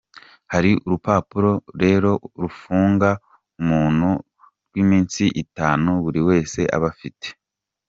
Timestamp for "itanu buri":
5.43-6.21